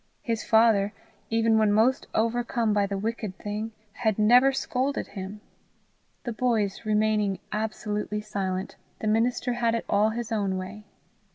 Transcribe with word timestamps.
His 0.23 0.43
father, 0.43 0.93
even 1.29 1.59
when 1.59 1.71
most 1.71 2.07
overcome 2.15 2.73
by 2.73 2.87
the 2.87 2.97
wicked 2.97 3.37
thing, 3.37 3.71
had 3.93 4.17
never 4.17 4.51
scolded 4.51 5.09
him! 5.09 5.41
The 6.23 6.33
boys 6.33 6.83
remaining 6.85 7.37
absolutely 7.51 8.21
silent, 8.21 8.77
the 8.97 9.05
minister 9.05 9.53
had 9.53 9.75
it 9.75 9.85
all 9.87 10.09
his 10.09 10.31
own 10.31 10.57
way. 10.57 10.85